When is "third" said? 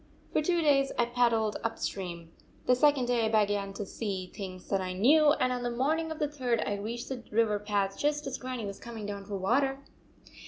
6.27-6.59